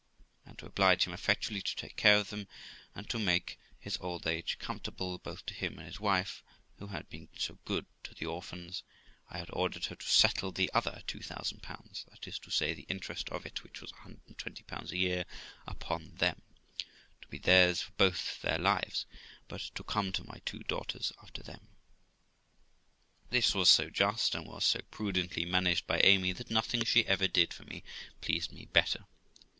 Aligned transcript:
And, 0.47 0.57
to 0.57 0.65
oblige 0.65 1.05
him 1.05 1.13
effectually 1.13 1.61
to 1.61 1.75
take 1.75 1.95
care 1.95 2.15
of 2.17 2.31
them, 2.31 2.47
and 2.95 3.07
to 3.11 3.19
make 3.19 3.59
his 3.79 3.99
old 4.01 4.25
age 4.25 4.57
comfortable 4.57 5.19
both 5.19 5.45
to 5.45 5.53
him 5.53 5.77
and 5.77 5.85
his 5.85 5.99
wife, 5.99 6.41
who 6.79 6.87
had 6.87 7.07
been 7.07 7.29
so 7.37 7.59
good 7.65 7.85
to 8.05 8.15
the 8.15 8.25
orphans, 8.25 8.81
I 9.29 9.37
had 9.37 9.51
ordered 9.53 9.85
her 9.85 9.95
to 9.95 10.07
settle 10.07 10.51
the 10.51 10.71
other 10.73 11.03
2000, 11.05 11.61
that 12.07 12.27
is 12.27 12.39
to 12.39 12.49
say, 12.49 12.73
the 12.73 12.87
interest 12.89 13.29
of 13.29 13.45
it, 13.45 13.61
which 13.61 13.79
was 13.79 13.91
120 13.91 14.65
a 14.91 14.97
year, 14.97 15.23
upon 15.67 16.15
them, 16.15 16.41
to 17.21 17.27
be 17.27 17.37
theirs 17.37 17.83
for 17.83 17.91
both 17.91 18.41
their 18.41 18.57
lives, 18.57 19.05
but 19.47 19.61
to 19.75 19.83
come 19.83 20.11
to 20.13 20.25
my 20.25 20.41
two 20.45 20.63
daughters 20.63 21.13
after 21.21 21.43
them. 21.43 21.67
This 23.29 23.53
was 23.53 23.69
so 23.69 23.91
just, 23.91 24.33
and 24.33 24.47
was 24.47 24.65
so 24.65 24.79
prudently 24.89 25.45
managed 25.45 25.85
by 25.85 25.99
Amy, 25.99 26.31
that 26.33 26.49
nothing 26.49 26.83
she 26.85 27.05
ever 27.05 27.27
did 27.27 27.53
for 27.53 27.65
me 27.65 27.83
pleased 28.19 28.51
me 28.51 28.65
better. 28.65 29.05